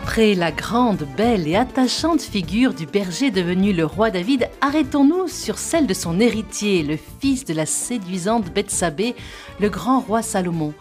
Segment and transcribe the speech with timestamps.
[0.00, 5.58] Après la grande, belle et attachante figure du berger devenu le roi David, arrêtons-nous sur
[5.58, 9.16] celle de son héritier, le fils de la séduisante Bethsabée,
[9.58, 10.72] le grand roi Salomon.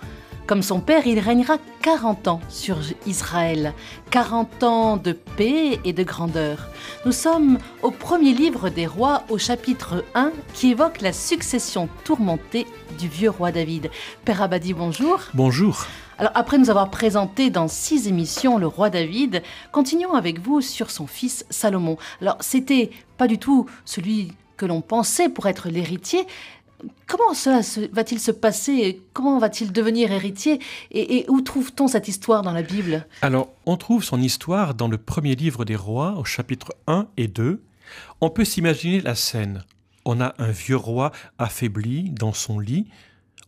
[0.48, 3.74] Comme son père, il régnera 40 ans sur Israël,
[4.12, 6.70] 40 ans de paix et de grandeur.
[7.06, 12.66] Nous sommes au premier livre des rois, au chapitre 1, qui évoque la succession tourmentée
[12.98, 13.92] du vieux roi David.
[14.24, 15.20] Père Abadi, bonjour.
[15.34, 15.86] Bonjour.
[16.18, 20.92] Alors après nous avoir présenté dans six émissions le roi David, continuons avec vous sur
[20.92, 21.98] son fils Salomon.
[22.22, 26.26] Alors c'était pas du tout celui que l'on pensait pour être l'héritier,
[27.08, 30.60] Comment cela va-t-il se passer Comment va-t-il devenir héritier
[30.92, 33.08] et, où trouve-t-on cette histoire dans la Bible?
[33.22, 37.28] Alors, on trouve son histoire dans le premier livre des rois, au chapitre 1 et
[37.28, 37.64] 2.
[38.22, 39.64] On peut s'imaginer la scène.
[40.06, 42.88] On a un vieux roi affaibli dans son lit.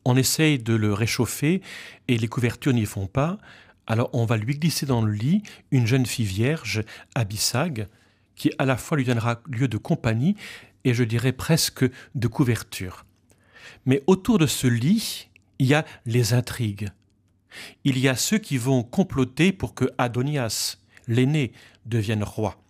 [0.05, 1.61] On essaye de le réchauffer
[2.07, 3.37] et les couvertures n'y font pas.
[3.85, 6.83] Alors on va lui glisser dans le lit une jeune fille vierge,
[7.15, 7.87] Abissag,
[8.35, 10.35] qui à la fois lui donnera lieu de compagnie
[10.83, 11.85] et je dirais presque
[12.15, 13.05] de couverture.
[13.85, 16.89] Mais autour de ce lit, il y a les intrigues.
[17.83, 20.77] Il y a ceux qui vont comploter pour que Adonias,
[21.07, 21.51] l'aîné,
[21.85, 22.61] devienne roi.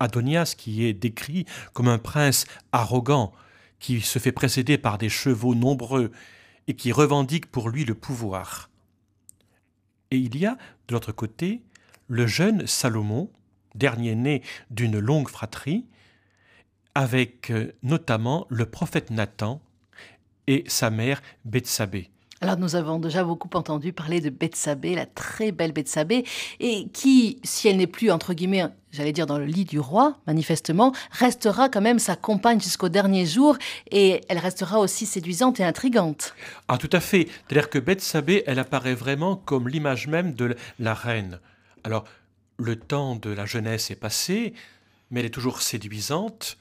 [0.00, 3.32] Adonias qui est décrit comme un prince arrogant,
[3.78, 6.12] qui se fait précéder par des chevaux nombreux
[6.68, 8.70] et qui revendique pour lui le pouvoir.
[10.10, 10.56] Et il y a,
[10.88, 11.62] de l'autre côté,
[12.06, 13.30] le jeune Salomon,
[13.74, 15.86] dernier né d'une longue fratrie,
[16.94, 19.62] avec euh, notamment le prophète Nathan,
[20.46, 22.10] et sa mère Bethsabée.
[22.42, 26.24] Alors nous avons déjà beaucoup entendu parler de Bethsabée, la très belle Bethsabée,
[26.58, 30.18] et qui, si elle n'est plus entre guillemets, j'allais dire dans le lit du roi,
[30.26, 33.56] manifestement, restera quand même sa compagne jusqu'au dernier jour,
[33.92, 36.34] et elle restera aussi séduisante et intrigante.
[36.66, 37.28] Ah tout à fait.
[37.46, 41.38] C'est-à-dire que Bethsabée, elle apparaît vraiment comme l'image même de la reine.
[41.84, 42.04] Alors
[42.58, 44.52] le temps de la jeunesse est passé,
[45.12, 46.58] mais elle est toujours séduisante.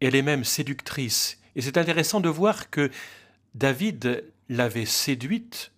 [0.00, 1.38] Elle est même séductrice.
[1.56, 2.90] Et c'est intéressant de voir que
[3.54, 5.72] David l'avait séduite,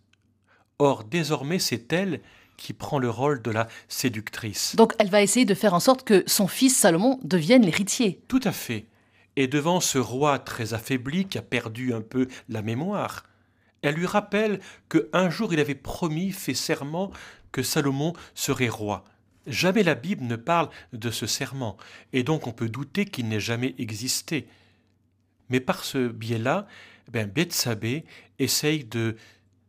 [0.78, 2.20] or désormais c'est elle
[2.56, 4.74] qui prend le rôle de la séductrice.
[4.74, 8.20] Donc elle va essayer de faire en sorte que son fils Salomon devienne l'héritier.
[8.26, 8.86] Tout à fait.
[9.36, 13.22] Et devant ce roi très affaibli qui a perdu un peu la mémoire,
[13.82, 14.58] elle lui rappelle
[14.88, 17.12] que un jour il avait promis, fait serment,
[17.52, 19.04] que Salomon serait roi.
[19.46, 21.76] Jamais la Bible ne parle de ce serment,
[22.12, 24.48] et donc on peut douter qu'il n'ait jamais existé.
[25.50, 26.66] Mais par ce biais-là,
[27.10, 28.04] ben Bethsabée
[28.38, 29.16] essaye de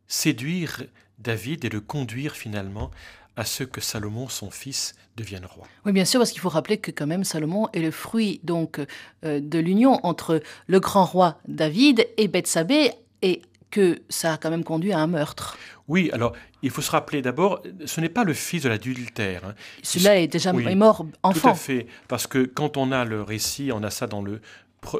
[0.07, 0.83] séduire
[1.19, 2.91] David et de conduire finalement
[3.35, 5.65] à ce que Salomon, son fils, devienne roi.
[5.85, 8.79] Oui, bien sûr, parce qu'il faut rappeler que quand même Salomon est le fruit donc
[9.23, 12.91] euh, de l'union entre le grand roi David et Bethsabée,
[13.21, 13.41] et
[13.71, 15.57] que ça a quand même conduit à un meurtre.
[15.87, 19.45] Oui, alors il faut se rappeler d'abord, ce n'est pas le fils de l'adultère.
[19.45, 19.55] Hein.
[19.83, 21.39] Celui-là est déjà mort enfant.
[21.39, 24.41] Tout à fait, parce que quand on a le récit, on a ça dans le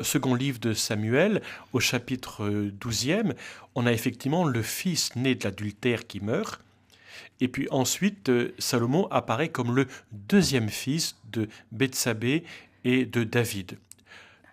[0.02, 1.42] second livre de Samuel,
[1.74, 3.34] au chapitre 12e,
[3.76, 6.62] on a effectivement le fils né de l'adultère qui meurt.
[7.42, 12.44] Et puis ensuite, euh, Salomon apparaît comme le deuxième fils de Bethsabée
[12.84, 13.78] et de David.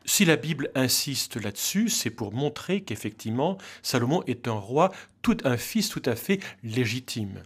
[0.04, 5.56] Si la Bible insiste là-dessus, c'est pour montrer qu'effectivement, Salomon est un roi, tout un
[5.56, 7.42] fils tout à fait légitime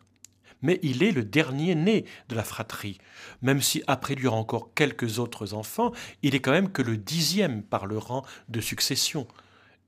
[0.62, 2.98] mais il est le dernier né de la fratrie.
[3.42, 7.62] Même si après lui encore quelques autres enfants, il est quand même que le dixième
[7.62, 9.26] par le rang de succession.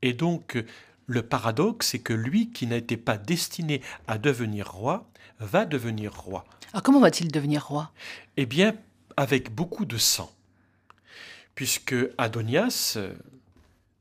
[0.02, 0.62] Et donc,
[1.06, 6.44] le paradoxe, c'est que lui, qui n'était pas destiné à devenir roi, va devenir roi.
[6.72, 7.92] Alors ah, comment va-t-il devenir roi?
[8.36, 8.74] Eh bien,
[9.16, 10.32] avec beaucoup de sang.
[11.54, 12.96] Puisque Adonias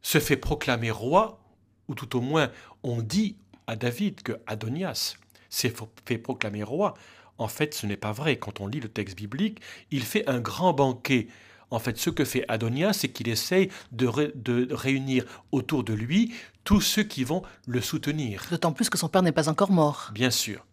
[0.02, 1.40] se fait proclamer roi,
[1.88, 2.50] ou tout au moins
[2.84, 3.36] on dit
[3.68, 5.16] à David que Adonias
[5.52, 5.74] s'est
[6.06, 6.96] fait proclamer roi.
[7.38, 8.38] En fait, ce n'est pas vrai.
[8.38, 11.28] Quand on lit le texte biblique, il fait un grand banquet.
[11.70, 16.34] En fait, ce que fait Adonias, c'est qu'il essaye de, de, réunir autour de lui
[16.64, 18.46] tous ceux qui vont le soutenir.
[18.50, 20.10] D'autant plus que son père n'est pas encore mort.
[20.14, 20.66] Bien sûr.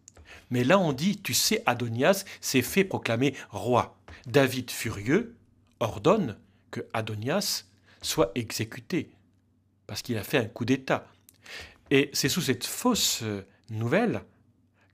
[0.50, 3.98] Mais là, on dit, tu sais, Adonias s'est fait proclamer roi.
[4.26, 5.36] David, furieux,
[5.80, 6.36] ordonne
[6.70, 7.64] que Adonias
[8.02, 9.10] soit exécuté,
[9.86, 11.06] parce qu'il a fait un coup d'État.
[11.90, 13.22] Et c'est sous cette fausse
[13.70, 14.22] nouvelle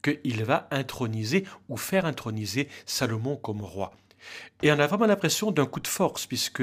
[0.05, 3.93] qu'il va introniser ou faire introniser Salomon comme roi.
[4.63, 6.63] Et on a vraiment l'impression d'un coup de force, puisque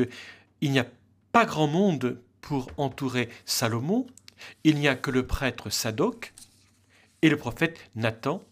[0.62, 0.88] il n'y a
[1.32, 4.08] pas grand monde pour entourer Salomon,
[4.64, 6.34] il n'y a que le prêtre Sadoc
[7.22, 8.44] et le prophète Nathan,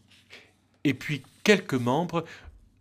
[0.83, 2.25] et puis quelques membres,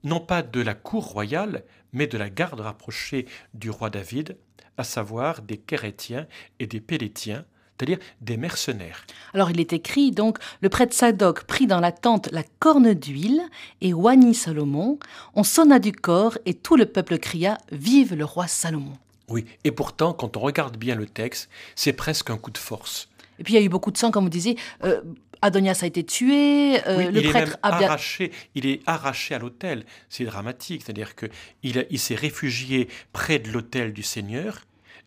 [0.04, 4.36] non pas de la cour royale, mais de la garde rapprochée du roi David,
[4.76, 6.26] à savoir des Kérétiens
[6.58, 7.44] et des Pélétiens,
[7.78, 9.04] c'est-à-dire des mercenaires.
[9.34, 13.42] Alors il est écrit donc le prêtre Sadoc prit dans la tente la corne d'huile
[13.80, 14.98] et oignit Salomon.
[15.34, 18.94] On sonna du corps et tout le peuple cria Vive le roi Salomon.
[19.28, 23.08] Oui, et pourtant, quand on regarde bien le texte, c'est presque un coup de force.
[23.38, 24.56] Et puis il y a eu beaucoup de sang, comme vous disiez.
[24.84, 25.02] Euh,
[25.42, 29.38] Adonias a été tué, euh, le il prêtre est même arraché, il est arraché à
[29.38, 29.84] l'autel.
[30.08, 31.26] C'est dramatique, c'est-à-dire que
[31.62, 34.62] il, il s'est réfugié près de l'autel du Seigneur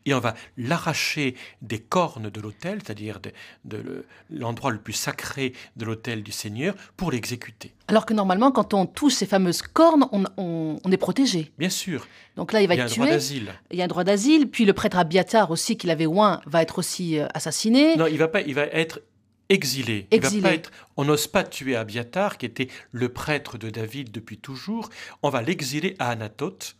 [0.05, 3.19] et on va l'arracher des cornes de l'autel, c'est-à-dire
[3.65, 7.73] de, l'endroit le plus sacré de l'autel du Seigneur, pour l'exécuter.
[7.87, 11.51] Alors que normalement, quand on touche ces fameuses cornes, on, est protégé.
[11.57, 12.07] Bien sûr.
[12.35, 13.53] Donc là, il va il y a être un droit d'asile.
[13.71, 14.49] Il y a un droit d'asile.
[14.49, 17.95] Puis le prêtre Abiatar aussi, qu'il avait oint, va être aussi euh, assassiné.
[17.97, 18.41] Non, il va pas.
[18.41, 19.01] Il va être
[19.49, 20.07] exilé.
[20.11, 20.37] Exilé.
[20.37, 24.11] Il va pas être, on n'ose pas tuer Abiatar, qui était le prêtre de David
[24.11, 24.89] depuis toujours.
[25.21, 26.77] On va l'exiler à Anatote.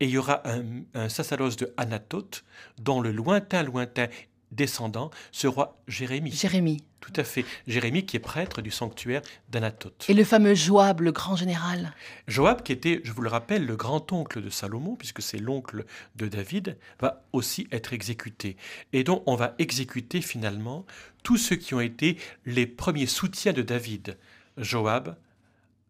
[0.00, 2.44] Et il y aura un, un sacerdoce de Anatote,
[2.78, 4.08] dont le lointain, lointain
[4.52, 6.32] descendant sera Jérémie.
[6.32, 6.84] Jérémie.
[7.00, 7.44] Tout à fait.
[7.66, 10.06] Jérémie qui est prêtre du sanctuaire d'Anatote.
[10.08, 11.94] Et le fameux Joab, le grand général.
[12.26, 15.84] Joab, qui était, je vous le rappelle, le grand-oncle de Salomon, puisque c'est l'oncle
[16.16, 18.56] de David, va aussi être exécuté.
[18.92, 20.84] Et donc, on va exécuter finalement
[21.22, 24.16] tous ceux qui ont été les premiers soutiens de David.
[24.56, 25.16] Joab,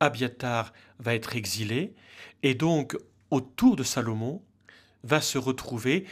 [0.01, 1.95] Abiatar va être exilé,
[2.43, 2.97] et donc,
[3.31, 4.43] autour de Salomon,
[5.03, 6.05] va se retrouver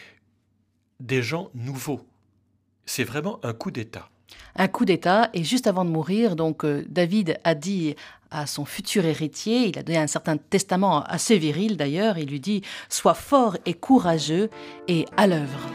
[1.01, 2.01] des gens nouveaux.
[2.87, 4.09] C'est vraiment un coup d'État.
[4.57, 5.31] Un coup d'État.
[5.35, 7.97] Et juste avant de mourir, donc euh, David a dit
[8.31, 12.41] à son futur héritier, il a donné un certain testament assez viril d'ailleurs, il lui
[12.41, 14.51] dit Sois fort et courageux
[14.89, 15.71] et à l'œuvre.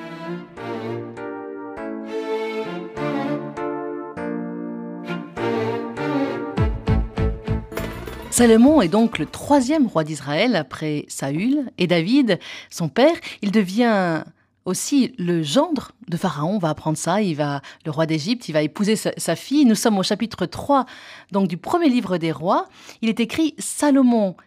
[8.40, 12.40] Salomon est donc le troisième roi d'Israël après Saül et David,
[12.70, 13.18] son père.
[13.42, 14.24] Il devient
[14.64, 18.62] aussi le gendre de Pharaon va apprendre ça, il va le roi d'Égypte, il va
[18.62, 19.66] épouser sa, fille.
[19.66, 20.86] Nous sommes au chapitre 3
[21.34, 22.70] donc du premier livre des rois.
[23.02, 24.38] Il est écrit Salomon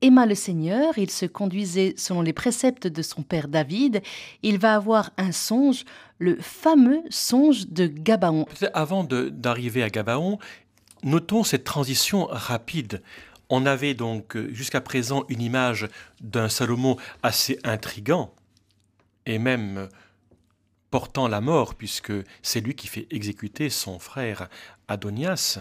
[0.00, 4.00] aima le Seigneur, il se conduisait selon les préceptes de son père David,
[4.44, 5.84] il va avoir un songe,
[6.20, 8.46] le fameux songe de Gabaon.
[8.74, 10.38] Avant d'arriver à Gabaon,
[11.02, 13.02] notons cette transition rapide.
[13.50, 15.88] On avait donc euh, jusqu'à présent une image
[16.20, 18.32] d'un Salomon assez intrigant
[19.26, 19.88] et même euh,
[20.90, 22.12] portant la mort, puisque
[22.42, 24.48] c'est lui qui fait exécuter son frère
[24.88, 25.60] Adonias.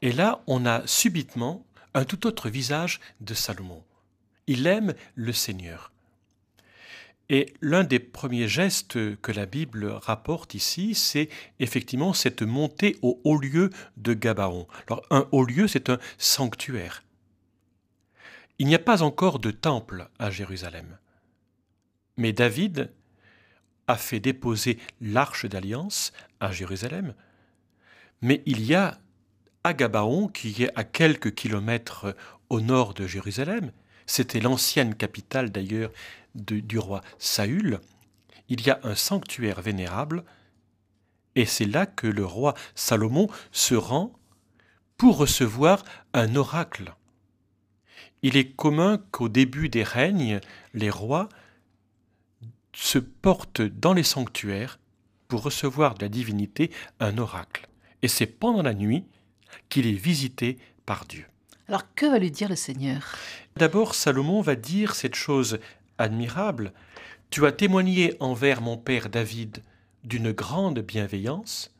[0.00, 3.82] Et là, on a subitement un tout autre visage de Salomon.
[4.46, 5.91] Il aime le Seigneur.
[7.32, 11.30] Et l'un des premiers gestes que la Bible rapporte ici, c'est
[11.60, 14.68] effectivement cette montée au haut lieu de Gabaon.
[14.86, 17.02] Alors un haut lieu, c'est un sanctuaire.
[18.58, 20.98] Il n'y a pas encore de temple à Jérusalem.
[22.18, 22.92] Mais David
[23.86, 27.14] a fait déposer l'arche d'alliance à Jérusalem.
[28.20, 28.98] Mais il y a
[29.64, 32.14] à Gabaon, qui est à quelques kilomètres
[32.50, 33.72] au nord de Jérusalem,
[34.04, 35.92] c'était l'ancienne capitale d'ailleurs
[36.34, 37.80] de- du roi Saül,
[38.48, 40.24] il y a un sanctuaire vénérable,
[41.34, 44.12] et c'est là que le roi Salomon se rend
[44.96, 45.82] pour recevoir
[46.12, 46.94] un oracle.
[48.22, 50.40] Il est commun qu'au début des règnes,
[50.74, 51.28] les rois
[52.74, 54.78] se portent dans les sanctuaires
[55.28, 56.70] pour recevoir de la divinité
[57.00, 57.68] un oracle.
[58.02, 59.04] Et c'est pendant la nuit
[59.68, 61.26] qu'il est visité par Dieu.
[61.68, 63.16] Alors que va lui dire le Seigneur?
[63.56, 65.58] D'abord, Salomon va dire cette chose
[65.98, 66.72] admirable.
[67.30, 69.62] Tu as témoigné envers mon père David
[70.04, 71.74] d'une grande bienveillance.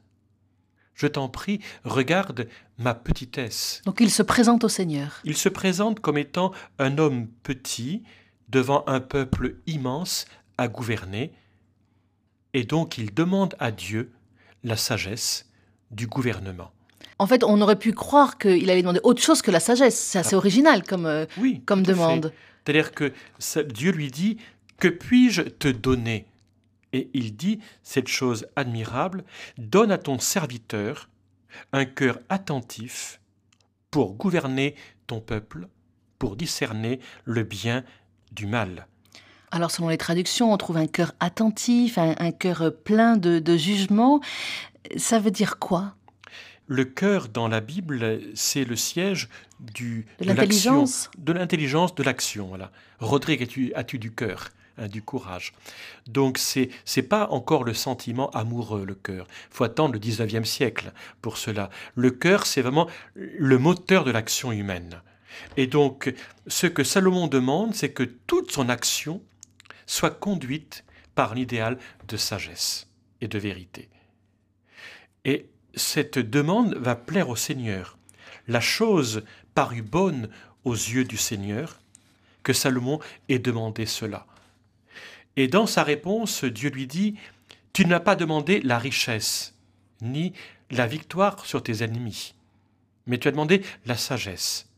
[0.95, 3.83] Je t'en prie, regarde ma petitesse.
[3.85, 5.21] Donc il se présente au Seigneur.
[5.25, 8.02] Il se présente comme étant un homme petit
[8.49, 10.26] devant un peuple immense
[10.59, 11.33] à gouverner,
[12.52, 14.12] et donc il demande à Dieu
[14.62, 15.50] la sagesse
[15.90, 16.71] du gouvernement.
[17.19, 19.99] En fait, on aurait pu croire qu'il allait demander autre chose que la sagesse.
[19.99, 22.33] C'est assez original comme, euh, Oui, comme fait.
[22.64, 23.12] C'est-à-dire que
[23.69, 24.38] Dieu lui dit
[24.78, 26.26] Que puis-je te donner?
[26.92, 29.25] Et il dit cette chose admirable
[29.59, 31.09] Donne à ton serviteur
[31.73, 33.21] un cœur attentif
[33.90, 34.75] pour gouverner
[35.07, 35.69] ton peuple,
[36.19, 37.85] pour discerner le bien
[38.31, 38.87] du mal.
[39.50, 44.21] Alors, selon les traductions, on trouve un cœur attentif, un, cœur plein de jugement.
[44.97, 45.95] Ça veut dire quoi?
[46.72, 49.28] Le cœur dans la Bible, c'est le siège
[49.60, 52.46] du, De l'intelligence de l'intelligence, de l'action.
[52.46, 52.72] Voilà.
[52.98, 54.48] Rodrigue, as-tu, as-tu du cœur,
[54.78, 55.52] hein, du courage?
[56.06, 59.26] Donc c'est c'est pas encore le sentiment amoureux, le cœur.
[59.50, 61.68] faut attendre le 19e siècle pour cela.
[61.94, 65.02] Le cœur, c'est vraiment le moteur de l'action humaine.
[65.58, 66.14] Et donc,
[66.46, 69.22] ce que Salomon demande, c'est que toute son action
[69.84, 71.76] soit conduite par l'idéal
[72.08, 72.88] de sagesse
[73.20, 73.90] et de vérité.
[75.26, 77.98] Et cette demande va plaire au Seigneur.
[78.48, 79.22] La chose
[79.54, 80.28] parut bonne
[80.64, 81.80] aux yeux du Seigneur
[82.42, 82.98] que Salomon
[83.28, 84.26] ait demandé cela.
[85.36, 87.16] Et dans sa réponse, Dieu lui dit,
[87.72, 89.54] Tu n'as pas demandé la richesse,
[90.00, 90.32] ni
[90.70, 92.34] la victoire sur tes ennemis,
[93.06, 94.68] mais tu as demandé la sagesse.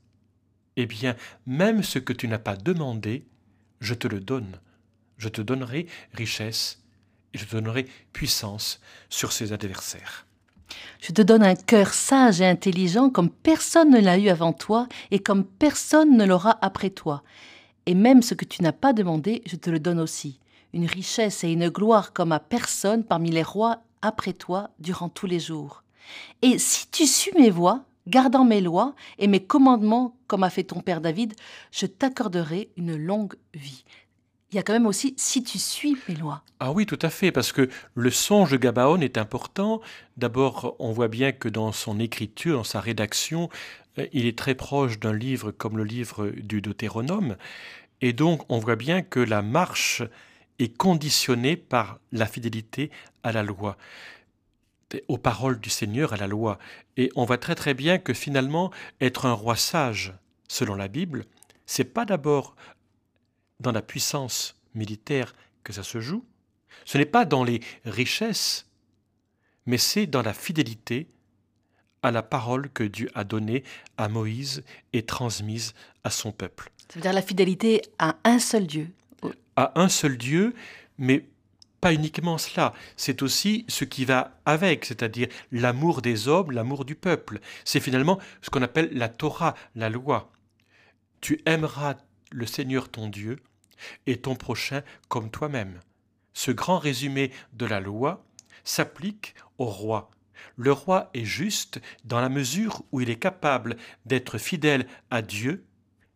[0.77, 3.25] Eh bien, même ce que tu n'as pas demandé,
[3.81, 4.61] je te le donne.
[5.19, 6.83] Je te donnerai richesse
[7.33, 10.27] et je te donnerai puissance sur ses adversaires.
[11.01, 14.89] Je te donne un cœur sage et intelligent comme personne ne l'a eu avant toi
[15.11, 17.23] et comme personne ne l'aura après toi.
[17.87, 20.41] Et même ce que tu n'as pas demandé, je te le donne aussi.
[20.73, 25.27] Une richesse et une gloire comme à personne parmi les rois après toi durant tous
[25.27, 25.83] les jours.
[26.43, 30.65] Et si tu suis mes voies, gardant mes lois et mes commandements comme a fait
[30.65, 31.35] ton père David,
[31.71, 33.85] je t'accorderai une longue vie
[34.55, 36.43] il y a quand même aussi si tu suis mes lois.
[36.61, 39.81] Ah oui, tout à fait, parce que le songe de Gabaon est important.
[40.17, 43.49] D'abord, on voit bien que dans son écriture, dans sa rédaction,
[43.99, 47.37] euh, il est très proche d'un livre comme le livre du Deutéronome.
[48.01, 50.05] Et donc, on voit bien que la marche
[50.61, 52.93] est conditionnée par la fidélité
[53.25, 53.77] à la loi
[55.09, 56.61] aux paroles du Seigneur, à la loi.
[56.97, 58.71] Et on voit très très bien que finalement,
[59.01, 60.15] être un roi sage,
[60.47, 61.25] selon la Bible,
[61.67, 62.55] c'est pas d'abord
[63.61, 66.25] dans la puissance militaire que ça se joue,
[66.85, 68.67] ce n'est pas dans les richesses,
[69.67, 71.09] mais c'est dans la fidélité
[72.03, 73.65] à la parole que Dieu a donnée
[73.97, 75.73] à Moïse et transmise
[76.05, 76.71] à son peuple.
[76.89, 78.91] Ça veut dire la fidélité à un seul Dieu.
[79.57, 80.55] À un seul Dieu,
[80.99, 81.25] mais
[81.81, 86.95] pas uniquement cela, c'est aussi ce qui va avec, c'est-à-dire l'amour des hommes, l'amour du
[86.95, 87.41] peuple.
[87.65, 90.31] C'est finalement ce qu'on appelle la Torah, la loi.
[91.21, 91.97] Tu aimeras
[92.35, 93.39] le Seigneur ton Dieu
[94.07, 95.81] et ton prochain comme toi-même.
[96.33, 98.25] Ce grand résumé de la loi
[98.65, 100.11] s'applique au roi.
[100.57, 105.65] Le roi est juste dans la mesure où il est capable d'être fidèle à Dieu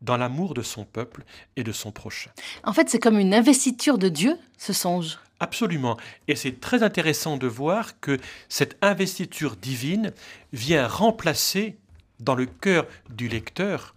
[0.03, 1.25] dans l'amour de son peuple
[1.57, 2.31] et de son prochain.
[2.65, 5.19] En fait, c'est comme une investiture de Dieu, ce songe.
[5.41, 5.97] Absolument.
[6.27, 10.13] Et c'est très intéressant de voir que cette investiture divine
[10.53, 11.79] vient remplacer
[12.19, 13.95] dans le cœur du lecteur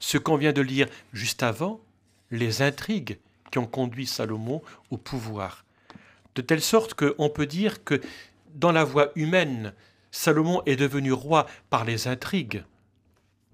[0.00, 1.80] ce qu'on vient de lire juste avant,
[2.30, 3.18] les intrigues
[3.50, 5.64] qui ont conduit Salomon au pouvoir.
[6.34, 8.00] De telle sorte qu'on peut dire que
[8.54, 9.72] dans la voie humaine,
[10.10, 12.64] Salomon est devenu roi par les intrigues.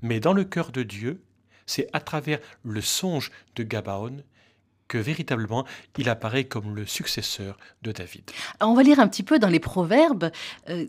[0.03, 1.21] Mais dans le cœur de Dieu,
[1.67, 4.23] c'est à travers le songe de Gabaon
[4.87, 5.65] que véritablement
[5.97, 8.31] il apparaît comme le successeur de David.
[8.61, 10.31] on va lire un petit peu dans les proverbes.
[10.69, 10.87] Euh,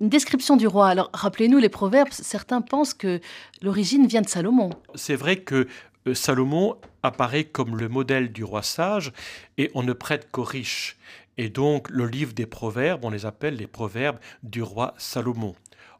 [0.00, 0.88] une description du roi.
[0.88, 2.08] Alors, rappelez-nous les proverbes.
[2.10, 3.20] Certains pensent que
[3.62, 4.70] l'origine vient de Salomon.
[4.94, 5.68] C'est vrai que
[6.06, 9.12] euh, Salomon apparaît comme le modèle du roi sage
[9.56, 10.96] et on ne prête qu'aux riches.
[11.36, 15.54] Et donc le livre des proverbes, on les appelle les proverbes du roi Salomon.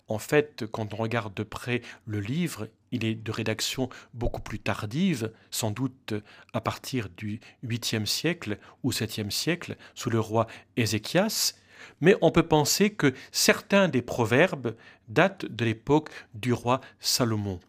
[0.07, 4.59] En fait, quand on regarde de près le livre, il est de rédaction beaucoup plus
[4.59, 6.13] tardive, sans doute
[6.53, 10.47] à partir du 8e siècle ou 7e siècle, sous le roi
[10.77, 11.55] Ézéchias,
[12.01, 14.75] mais on peut penser que certains des proverbes
[15.09, 17.61] datent de l'époque du roi Salomon.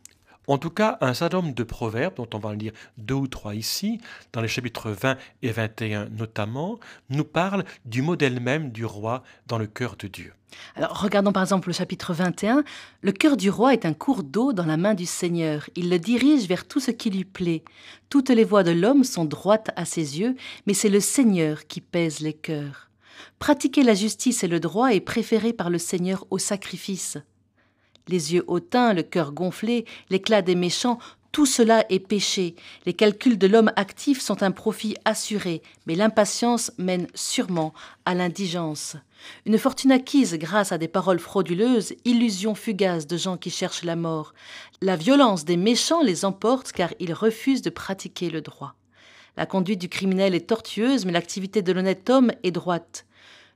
[0.48, 3.28] En tout cas, un certain nombre de proverbes, dont on va en lire deux ou
[3.28, 4.00] trois ici,
[4.32, 6.80] dans les chapitres 20 et 21 notamment,
[7.10, 10.34] nous parlent du modèle même du roi dans le cœur de Dieu.
[10.76, 12.64] Alors regardons par exemple le chapitre 21.
[13.02, 15.70] Le cœur du roi est un cours d'eau dans la main du Seigneur.
[15.76, 17.64] Il le dirige vers tout ce qui lui plaît.
[18.10, 20.36] Toutes les voies de l'homme sont droites à ses yeux,
[20.68, 22.85] mais c'est le Seigneur qui pèse les cœurs.
[23.40, 27.18] Pratiquer la justice et le droit est préféré par le Seigneur au sacrifice.
[28.08, 31.00] Les yeux hautains, le cœur gonflé, l'éclat des méchants,
[31.36, 32.56] tout cela est péché.
[32.86, 37.74] Les calculs de l'homme actif sont un profit assuré, mais l'impatience mène sûrement
[38.06, 38.96] à l'indigence.
[39.46, 43.98] Une fortune acquise grâce à des paroles frauduleuses, illusion fugace de gens qui cherchent la
[43.98, 44.34] mort.
[44.82, 48.76] La violence des méchants les emporte car ils refusent de pratiquer le droit.
[49.38, 53.06] La conduite du criminel est tortueuse, mais l'activité de l'honnête homme est droite.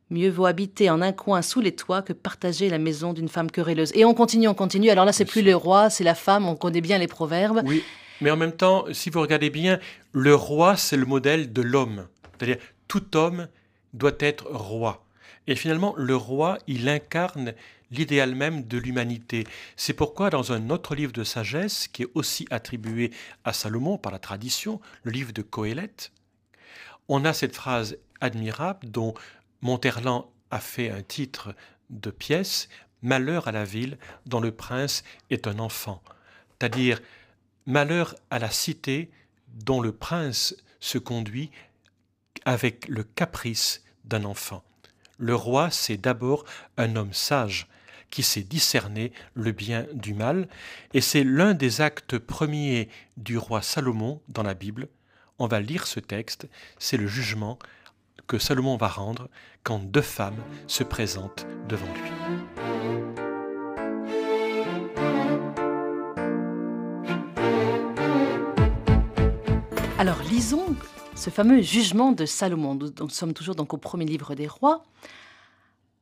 [0.10, 3.52] Mieux vaut habiter en un coin sous les toits que partager la maison d'une femme
[3.52, 3.92] querelleuse.
[3.94, 4.90] Et on continue, on continue.
[4.90, 7.62] Alors là, c'est plus le roi, c'est la femme, on connaît bien les proverbes.
[7.64, 7.84] Oui,
[8.20, 9.80] mais en même temps, si vous regardez bien,
[10.12, 12.08] le roi, c'est le modèle de l'homme.
[12.38, 12.58] C'est-à-dire,
[12.88, 13.48] tout homme
[13.94, 15.06] doit être roi.
[15.50, 17.56] Et finalement, le roi, il incarne
[17.89, 19.48] l'idéal même de l'humanité.
[19.75, 23.10] C'est pourquoi dans un autre livre de sagesse, qui est aussi attribué
[23.44, 26.12] à Salomon par la tradition, le livre de Coëlette,
[27.08, 29.15] on a cette phrase admirable dont
[29.62, 31.56] Monterland a fait un titre
[31.89, 32.70] de pièce,
[33.01, 36.03] Malheur à la ville dont le prince est un enfant,
[36.50, 37.01] c'est-à-dire
[37.65, 39.10] malheur à la cité
[39.48, 41.50] dont le prince se conduit
[42.44, 44.63] avec le caprice d'un enfant.
[45.22, 46.46] Le roi, c'est d'abord
[46.78, 47.68] un homme sage
[48.10, 50.48] qui sait discerner le bien du mal,
[50.94, 54.88] et c'est l'un des actes premiers du roi Salomon dans la Bible.
[55.38, 56.48] On va lire ce texte,
[56.80, 57.60] c'est le jugement
[58.28, 59.28] que Salomon va rendre
[59.64, 62.12] quand deux femmes se présentent devant lui.
[69.98, 70.76] Alors lisons
[71.20, 72.76] ce fameux jugement de Salomon.
[72.76, 74.86] Nous, sommes toujours donc au premier livre des rois.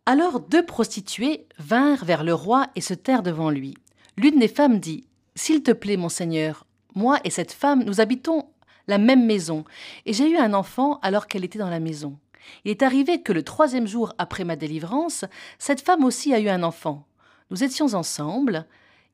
[0.05, 3.73] Alors deux prostituées vinrent vers le roi et se tinrent devant lui.
[4.15, 8.45] L'une des femmes dit S'il te plaît, mon seigneur, moi et cette femme, nous habitons
[8.87, 9.65] la même maison,
[10.05, 12.19] et j'ai eu un enfant alors qu'elle était dans la maison.
[12.63, 15.25] Il est arrivé que le troisième jour après ma délivrance,
[15.57, 17.07] cette femme aussi a eu un enfant.
[17.49, 18.67] Nous étions ensemble,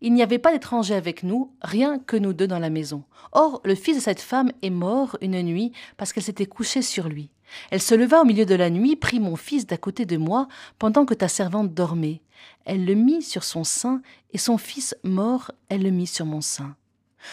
[0.03, 3.03] il n'y avait pas d'étranger avec nous, rien que nous deux dans la maison.
[3.31, 7.07] Or, le fils de cette femme est mort une nuit parce qu'elle s'était couchée sur
[7.07, 7.29] lui.
[7.71, 10.49] Elle se leva au milieu de la nuit, prit mon fils d'à côté de moi,
[10.77, 12.21] pendant que ta servante dormait.
[12.65, 14.01] Elle le mit sur son sein,
[14.33, 16.75] et son fils mort, elle le mit sur mon sein.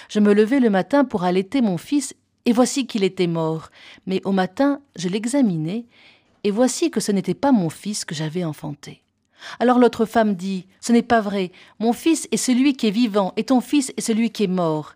[0.09, 3.71] Je me levai le matin pour allaiter mon fils, et voici qu'il était mort.
[4.07, 5.87] Mais au matin, je l'examinai,
[6.45, 9.03] et voici que ce n'était pas mon fils que j'avais enfanté.
[9.59, 13.33] Alors l'autre femme dit, Ce n'est pas vrai, mon fils est celui qui est vivant,
[13.37, 14.95] et ton fils est celui qui est mort.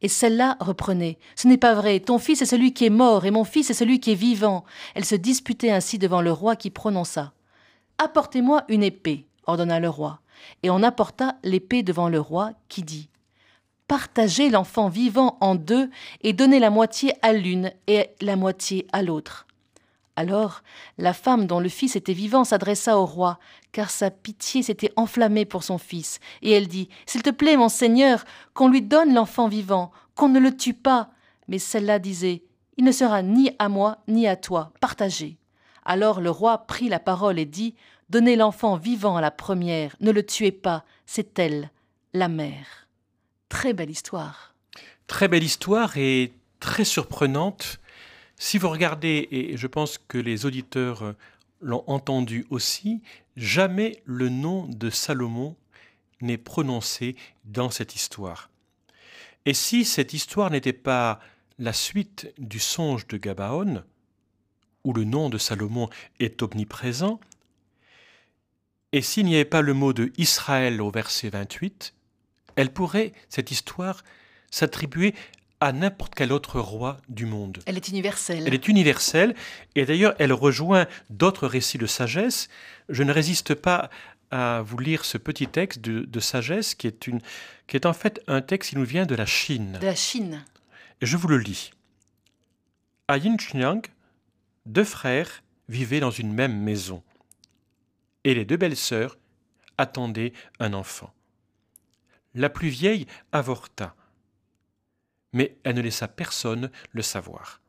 [0.00, 3.30] Et celle-là reprenait Ce n'est pas vrai, ton fils est celui qui est mort, et
[3.30, 4.64] mon fils est celui qui est vivant.
[4.94, 7.32] Elle se disputait ainsi devant le roi qui prononça.
[7.98, 10.20] Apportez-moi une épée, ordonna le roi.
[10.62, 13.08] Et on apporta l'épée devant le roi, qui dit
[13.88, 15.90] Partagez l'enfant vivant en deux,
[16.22, 19.47] et donnez la moitié à l'une et la moitié à l'autre.
[20.18, 20.62] Alors
[20.98, 23.38] la femme dont le fils était vivant s'adressa au roi,
[23.70, 27.68] car sa pitié s'était enflammée pour son fils, et elle dit S'il te plaît, mon
[27.68, 31.10] seigneur, qu'on lui donne l'enfant vivant, qu'on ne le tue pas.
[31.46, 32.42] Mais celle-là disait
[32.76, 35.38] Il ne sera ni à moi ni à toi, partagé.
[35.84, 37.76] Alors le roi prit la parole et dit
[38.10, 41.70] Donnez l'enfant vivant à la première, ne le tuez pas, c'est elle,
[42.12, 42.88] la mère.
[43.48, 44.52] Très belle histoire.
[45.06, 47.78] Très belle histoire et très surprenante
[48.38, 51.12] si vous regardez, et je pense que les auditeurs euh,
[51.60, 53.02] l'ont entendu aussi,
[53.36, 55.56] jamais le nom de Salomon
[56.20, 58.48] n'est prononcé dans cette histoire.
[59.44, 61.20] Et si cette histoire n'était pas
[61.58, 63.82] la suite du songe de Gabaon,
[64.84, 67.20] où le nom de Salomon est omniprésent,
[68.92, 71.92] et s'il n'y avait pas le mot de Israël au verset 28,
[72.56, 74.02] elle pourrait, cette histoire,
[74.50, 75.14] s'attribuer
[75.60, 77.58] à n'importe quel autre roi du monde.
[77.66, 78.44] Elle est universelle.
[78.46, 79.34] Elle est universelle,
[79.74, 82.48] et d'ailleurs elle rejoint d'autres récits de sagesse.
[82.88, 83.90] Je ne résiste pas
[84.30, 87.20] à vous lire ce petit texte de, sagesse qui est, une,
[87.66, 89.78] qui est en fait un texte qui nous vient de la Chine.
[89.80, 90.44] De la Chine.
[91.00, 91.70] Et je vous le lis.
[93.08, 93.82] À Yinchunyang,
[94.66, 97.02] deux frères vivaient dans une même maison,
[98.24, 99.16] et les deux belles sœurs
[99.78, 101.12] attendaient un enfant.
[102.34, 103.94] La plus vieille avorta
[105.32, 107.60] mais elle ne laissa personne le savoir.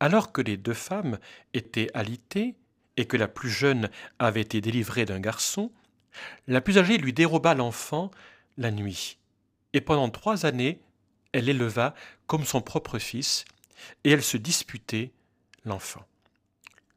[0.00, 1.18] Alors que les deux femmes
[1.54, 2.54] étaient alitées
[2.96, 5.70] et que la plus jeune avait été délivrée d'un garçon,
[6.46, 8.10] la plus âgée lui déroba l'enfant
[8.56, 9.18] la nuit,
[9.72, 10.80] et pendant trois années
[11.32, 11.94] elle l'éleva
[12.26, 13.44] comme son propre fils,
[14.04, 15.12] et elle se disputait
[15.64, 16.04] l'enfant.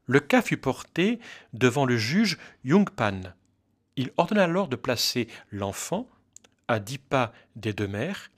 [0.06, 1.20] Le cas fut porté
[1.52, 3.20] devant le juge Yungpan.
[3.96, 6.08] Il ordonna alors de placer l'enfant
[6.68, 8.30] à dix pas des deux mères,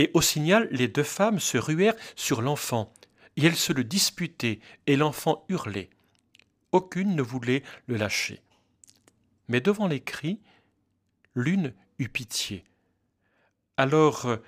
[0.00, 2.90] et au signal, les deux femmes se ruèrent sur l'enfant,
[3.36, 5.90] et elles se le disputaient, et l'enfant hurlait.
[6.72, 8.40] Aucune ne voulait le lâcher.
[9.48, 10.40] Mais devant les cris,
[11.34, 12.64] l'une eut pitié.
[13.76, 14.38] Alors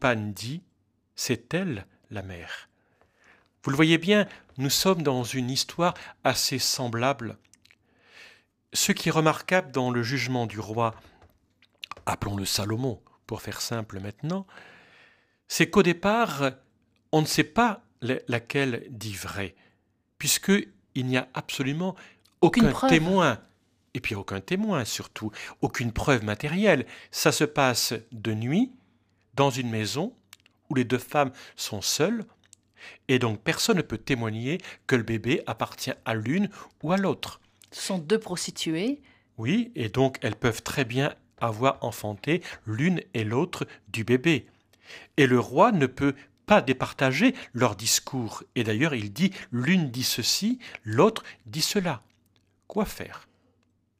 [0.00, 0.62] Pan dit
[1.14, 2.70] C'est elle la mère.
[3.62, 5.92] Vous le voyez bien, nous sommes dans une histoire
[6.24, 7.36] assez semblable.
[8.72, 10.94] Ce qui est remarquable dans le jugement du roi,
[12.06, 12.98] appelons-le Salomon,
[13.32, 14.46] pour faire simple maintenant,
[15.48, 16.50] c'est qu'au départ,
[17.12, 17.82] on ne sait pas
[18.28, 19.54] laquelle dit vrai,
[20.18, 20.66] puisqu'il
[21.06, 21.96] n'y a absolument
[22.42, 23.38] aucun témoin,
[23.94, 25.30] et puis aucun témoin surtout,
[25.62, 26.84] aucune preuve matérielle.
[27.10, 28.70] Ça se passe de nuit,
[29.32, 30.14] dans une maison,
[30.68, 32.26] où les deux femmes sont seules,
[33.08, 36.50] et donc personne ne peut témoigner que le bébé appartient à l'une
[36.82, 37.40] ou à l'autre.
[37.70, 39.00] Ce sont deux prostituées.
[39.38, 44.46] Oui, et donc elles peuvent très bien avoir enfanté l'une et l'autre du bébé.
[45.16, 46.14] Et le roi ne peut
[46.46, 48.42] pas départager leur discours.
[48.54, 52.02] Et d'ailleurs, il dit l'une dit ceci, l'autre dit cela.
[52.66, 53.28] Quoi faire?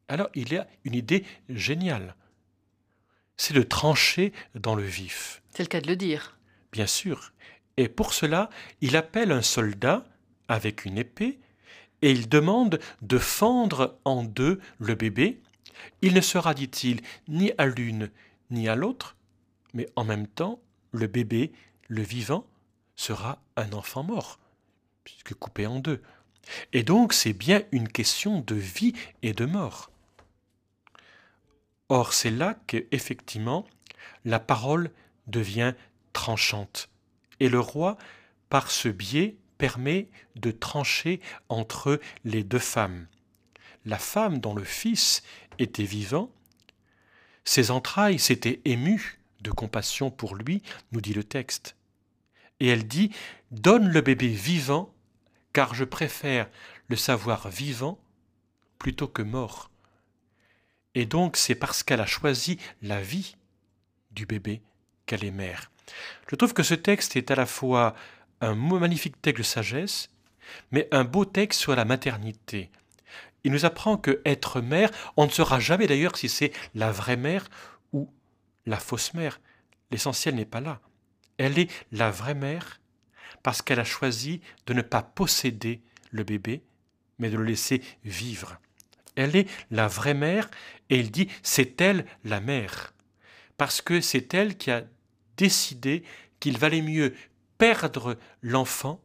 [0.09, 2.15] Alors, il a une idée géniale.
[3.37, 5.43] C'est de trancher dans le vif.
[5.55, 6.39] C'est le cas de le dire.
[6.71, 7.33] Bien sûr.
[7.77, 8.51] Et pour cela,
[8.81, 10.05] il appelle un soldat
[10.49, 11.39] avec une épée
[12.03, 15.41] et il demande de fendre en deux le bébé.
[16.01, 18.11] Il ne sera, dit-il, ni à l'une
[18.51, 19.17] ni à l'autre,
[19.75, 20.61] mais en même temps,
[20.93, 21.53] le bébé,
[21.89, 22.47] le vivant,
[22.97, 24.39] sera un enfant mort,
[25.05, 26.03] puisque coupé en deux.
[26.73, 29.91] Et donc c'est bien une question de vie et de mort.
[31.89, 33.67] Or c'est là que, effectivement,
[34.25, 34.91] la parole
[35.27, 35.75] devient
[36.13, 36.89] tranchante.
[37.41, 37.97] Et le roi,
[38.49, 43.07] par ce biais, permet de trancher entre les deux femmes.
[43.85, 45.23] La femme dont le fils
[45.59, 46.31] était vivant,
[47.45, 51.77] ses entrailles s'étaient émues de compassion pour lui, nous dit le texte.
[52.61, 53.11] Et elle dit,
[53.51, 54.95] Donne le bébé vivant,
[55.53, 56.49] car je préfère
[56.89, 57.99] le savoir vivant
[58.79, 59.71] plutôt que mort.
[60.95, 63.37] Et donc c'est parce qu'elle a choisi la vie
[64.13, 64.63] du bébé
[65.07, 65.71] qu'elle est mère.
[66.31, 67.95] Je trouve que ce texte est à la fois
[68.41, 70.11] un magnifique texte de sagesse,
[70.71, 72.71] mais un beau texte sur la maternité.
[73.45, 77.17] Il nous apprend que être mère, on ne saura jamais d'ailleurs si c'est la vraie
[77.17, 77.49] mère
[77.93, 78.09] ou
[78.67, 79.41] la fausse mère.
[79.91, 80.81] L'essentiel n'est pas là.
[81.39, 82.81] Elle est la vraie mère
[83.43, 86.63] parce qu'elle a choisi de ne pas posséder le bébé,
[87.19, 88.59] mais de le laisser vivre.
[89.17, 90.49] Elle est la vraie mère
[90.89, 92.95] et il dit c'est elle la mère
[93.57, 94.85] parce que c'est elle qui a
[95.37, 96.03] décidé
[96.41, 97.15] qu'il valait mieux
[97.59, 99.01] perdre l'enfant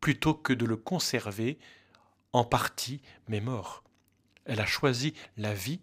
[0.00, 1.58] plutôt que de le conserver
[2.36, 3.82] en partie mais mort.
[4.44, 5.80] Elle a choisi la vie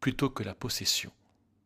[0.00, 1.10] plutôt que la possession.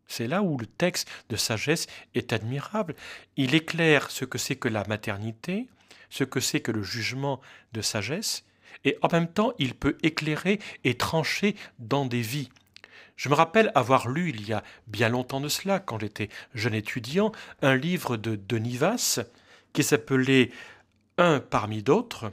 [0.07, 2.95] C'est là où le texte de sagesse est admirable.
[3.37, 5.69] Il éclaire ce que c'est que la maternité,
[6.11, 7.41] ce que c'est que le jugement
[7.73, 8.45] de sagesse,
[8.85, 12.51] et en même temps il peut éclairer et trancher dans des vies.
[13.17, 16.75] Je me rappelle avoir lu il y a bien longtemps de cela, quand j'étais jeune
[16.75, 19.21] étudiant, un livre de Denis Vasse
[19.75, 20.51] qui s'appelait
[21.19, 22.33] Un parmi d'autres,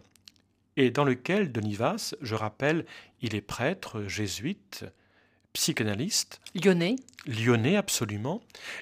[0.80, 2.86] et dans lequel Denis Vasse, je rappelle,
[3.22, 4.86] il est prêtre, jésuite,
[5.52, 6.40] psychanalyste.
[6.56, 6.96] Lyonnais.
[7.26, 8.40] Lyonnais, absolument.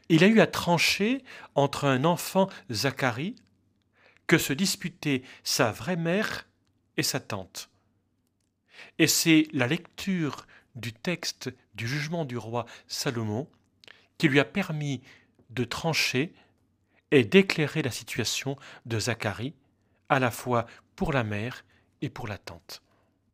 [0.07, 1.23] Il a eu à trancher
[1.55, 3.35] entre un enfant, Zacharie,
[4.27, 6.47] que se disputait sa vraie mère
[6.97, 7.71] et sa tante.
[8.99, 13.47] Et c'est la lecture du texte du jugement du roi Salomon
[14.19, 15.01] qui lui a permis
[15.49, 16.31] de trancher
[17.09, 18.55] et d'éclairer la situation
[18.85, 19.55] de Zacharie,
[20.09, 21.63] à la fois pour la mère
[22.01, 22.81] et pour la tante.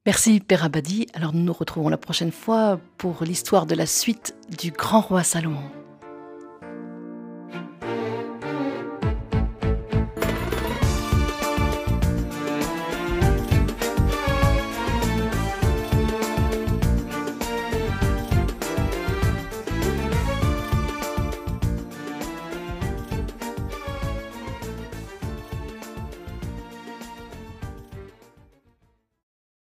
[0.06, 1.08] Merci Père Abadi.
[1.14, 5.24] Alors nous nous retrouvons la prochaine fois pour l'histoire de la suite du grand roi
[5.24, 5.83] Salomon.